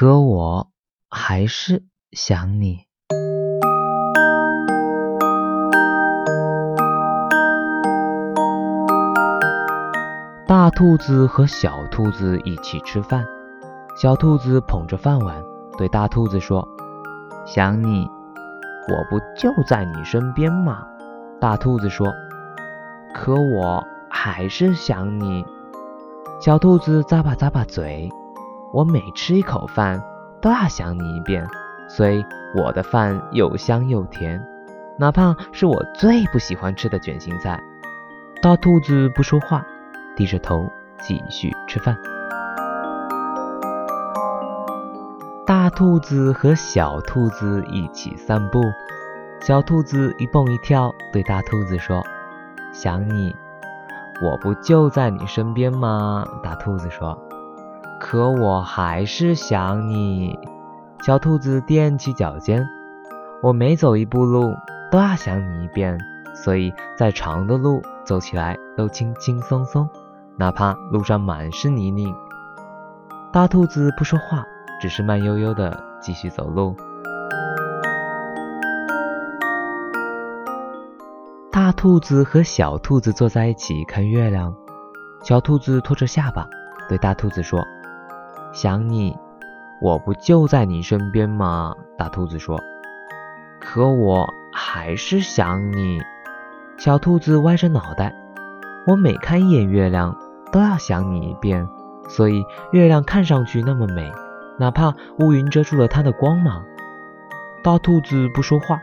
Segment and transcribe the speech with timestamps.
[0.00, 0.70] 可我
[1.10, 2.86] 还是想你。
[10.48, 13.26] 大兔子和小兔子一起吃饭，
[13.94, 15.36] 小兔子捧着饭碗
[15.76, 16.66] 对大兔子说
[17.44, 18.08] ：“想你，
[18.88, 20.82] 我不就在你身边吗？”
[21.38, 22.06] 大兔子说
[23.14, 25.44] ：“可我还是想你。”
[26.40, 28.08] 小兔子咂巴咂巴嘴
[28.72, 30.02] ：“我每吃一口饭
[30.40, 31.46] 都要想你一遍，
[31.88, 32.24] 所以
[32.54, 34.40] 我的饭又香又甜，
[34.98, 37.60] 哪怕是我最不喜欢吃的卷心菜。”
[38.42, 39.66] 大兔子不说话，
[40.16, 40.70] 低着头
[41.00, 41.96] 继续吃饭。
[45.44, 48.62] 大兔子和小兔子一起散步。
[49.40, 52.02] 小兔子一蹦一跳，对大兔子说
[52.72, 53.34] ：“想你，
[54.22, 57.18] 我不就在你身边吗？”大兔子说
[58.00, 60.36] ：“可我还是想你。”
[61.06, 62.66] 小兔子踮起脚尖
[63.42, 64.54] ：“我每走一步路
[64.90, 65.98] 都要想你一遍，
[66.34, 69.88] 所以再长的路走起来都轻轻松松，
[70.36, 72.12] 哪怕路上满是泥泞。”
[73.32, 74.44] 大兔子不说话，
[74.80, 76.74] 只是慢悠悠地继续走路。
[81.52, 84.52] 大兔子和小兔子坐在一起看月亮。
[85.22, 86.48] 小兔子托着下巴
[86.88, 87.62] 对大兔子说
[88.52, 89.16] ：“想你，
[89.80, 92.60] 我不就在你身边吗？”大兔子说
[93.60, 96.00] ：“可我还是想你。”
[96.78, 98.14] 小兔子歪着脑袋
[98.86, 100.16] ：“我每看一眼月亮
[100.52, 101.66] 都要想你一遍，
[102.08, 104.10] 所以月亮看上去那么美，
[104.58, 106.64] 哪怕乌云遮住了它的光芒。”
[107.62, 108.80] 大兔子不说话，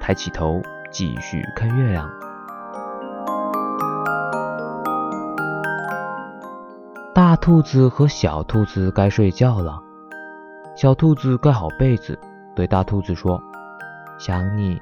[0.00, 0.62] 抬起头。
[0.92, 2.10] 继续看月亮。
[7.40, 9.80] 兔子和小兔子该睡觉了。
[10.76, 12.18] 小兔子盖好被子，
[12.54, 13.42] 对大兔子说
[14.20, 14.80] ：“想你，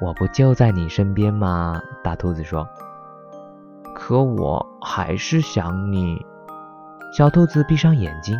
[0.00, 2.66] 我不就在你身边吗？”大兔子说
[3.94, 6.24] ：“可我还是想你。”
[7.12, 8.36] 小兔子闭上眼睛：“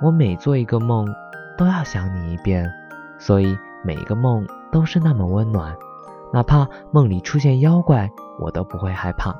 [0.00, 1.06] 我每做一个梦，
[1.58, 2.72] 都要想你一遍，
[3.18, 5.74] 所以每一个梦。”都是那么温暖，
[6.32, 8.08] 哪怕梦里出现妖怪，
[8.38, 9.34] 我都不会害怕。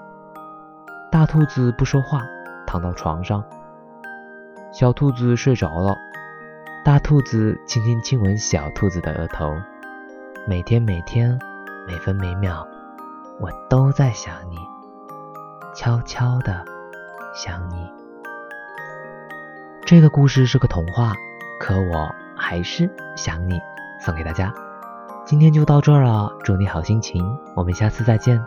[1.09, 2.21] 大兔子不说话，
[2.71, 3.43] 躺到床上。
[4.71, 5.99] 小兔子睡着了，
[6.85, 9.53] 大兔子轻轻亲吻小兔子的额头。
[10.47, 11.37] 每天每天，
[11.85, 12.65] 每分每秒，
[13.41, 14.57] 我都在想你，
[15.75, 16.65] 悄悄的
[17.35, 17.91] 想你。
[19.85, 21.13] 这个故事是个童话，
[21.59, 23.59] 可我还是想你，
[24.01, 24.55] 送给大家。
[25.25, 28.41] 今天就到这儿了，祝你好心情，我们下次再见。